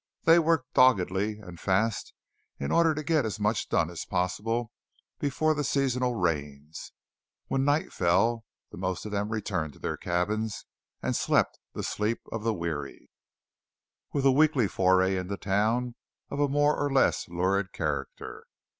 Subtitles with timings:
[0.23, 2.15] They worked doggedly and fast
[2.59, 4.71] in order to get as much done as possible
[5.19, 6.91] before the seasonal rains.
[7.49, 10.65] When night fell the most of them returned to their cabins
[11.03, 13.11] and slept the sleep of the weary;
[14.11, 15.93] with a weekly foray into town
[16.31, 18.45] of a more or less lurid character.